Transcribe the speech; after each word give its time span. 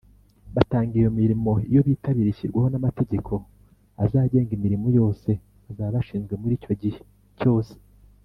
batanga 0.55 0.93
iyo 1.01 1.09
mirimo 1.19 1.51
iyo 1.69 1.81
bitabiriye 1.87 2.31
ishyirwaho 2.33 2.67
ry’amategeko 2.71 3.33
azangenga 4.03 4.51
imirimo 4.57 4.87
yose 4.99 5.29
bazaba 5.65 5.95
bashinzwe 5.95 6.33
muri 6.41 6.53
icyo 6.59 6.73
gihe 6.81 6.99
cyose. 7.39 7.73